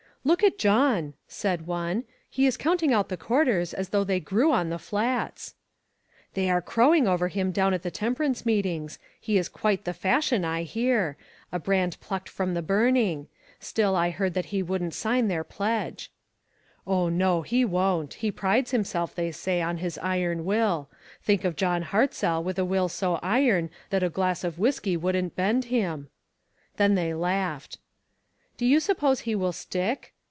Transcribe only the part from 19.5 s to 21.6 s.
on his iron will. Think of